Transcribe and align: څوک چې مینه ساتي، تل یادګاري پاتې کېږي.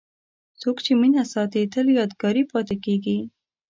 څوک 0.61 0.77
چې 0.85 0.91
مینه 1.01 1.23
ساتي، 1.33 1.61
تل 1.73 1.87
یادګاري 1.97 2.43
پاتې 2.51 2.75
کېږي. 2.85 3.17